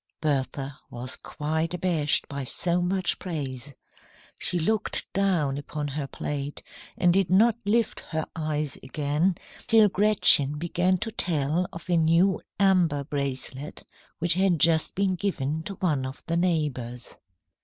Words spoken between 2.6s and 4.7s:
much praise. She